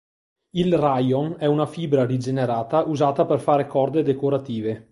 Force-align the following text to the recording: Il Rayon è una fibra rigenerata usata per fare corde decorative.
Il 0.55 0.75
Rayon 0.75 1.35
è 1.37 1.45
una 1.45 1.67
fibra 1.67 2.07
rigenerata 2.07 2.85
usata 2.87 3.27
per 3.27 3.39
fare 3.39 3.67
corde 3.67 4.01
decorative. 4.01 4.89